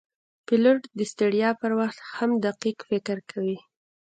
پیلوټ 0.45 0.81
د 0.97 0.99
ستړیا 1.11 1.49
پر 1.61 1.71
وخت 1.79 1.97
هم 2.17 2.31
دقیق 2.45 2.77
فکر 2.89 3.17
کوي. 3.31 3.57